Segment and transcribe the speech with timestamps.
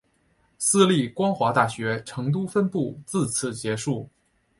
[0.57, 4.09] 私立光华大学成都分部自此结束。